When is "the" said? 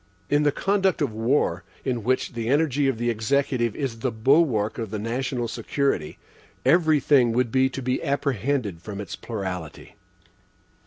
0.41-0.51, 2.33-2.49, 2.97-3.11, 3.99-4.09, 4.89-4.97